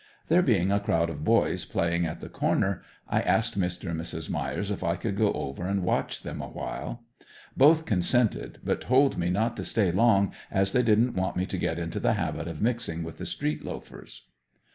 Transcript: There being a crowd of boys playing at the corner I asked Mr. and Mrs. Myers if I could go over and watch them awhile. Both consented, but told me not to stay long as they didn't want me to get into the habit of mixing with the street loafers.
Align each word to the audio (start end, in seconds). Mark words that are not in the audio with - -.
There 0.29 0.41
being 0.41 0.71
a 0.71 0.79
crowd 0.79 1.11
of 1.11 1.23
boys 1.23 1.63
playing 1.63 2.07
at 2.07 2.21
the 2.21 2.27
corner 2.27 2.81
I 3.07 3.21
asked 3.21 3.55
Mr. 3.55 3.91
and 3.91 4.01
Mrs. 4.01 4.31
Myers 4.31 4.71
if 4.71 4.83
I 4.83 4.95
could 4.95 5.15
go 5.15 5.31
over 5.33 5.63
and 5.67 5.83
watch 5.83 6.23
them 6.23 6.41
awhile. 6.41 7.03
Both 7.55 7.85
consented, 7.85 8.57
but 8.63 8.81
told 8.81 9.19
me 9.19 9.29
not 9.29 9.55
to 9.57 9.63
stay 9.63 9.91
long 9.91 10.33
as 10.49 10.71
they 10.71 10.81
didn't 10.81 11.13
want 11.13 11.35
me 11.37 11.45
to 11.45 11.55
get 11.55 11.77
into 11.77 11.99
the 11.99 12.13
habit 12.13 12.47
of 12.47 12.63
mixing 12.63 13.03
with 13.03 13.19
the 13.19 13.27
street 13.27 13.63
loafers. 13.63 14.23